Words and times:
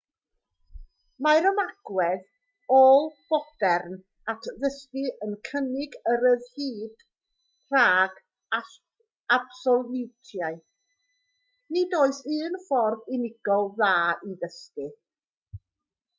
mae'r 1.25 1.47
ymagwedd 1.47 2.21
ôl-fodern 2.77 3.91
at 4.33 4.47
ddysgu 4.63 5.03
yn 5.25 5.35
cynnig 5.49 5.97
y 6.13 6.15
rhyddid 6.23 7.03
rhag 7.75 8.17
absoliwitau 9.37 10.57
nid 11.77 11.93
oes 12.01 12.23
un 12.39 12.57
ffordd 12.71 13.05
unigol 13.19 13.69
dda 13.77 13.93
i 14.31 14.35
ddysgu 14.45 14.89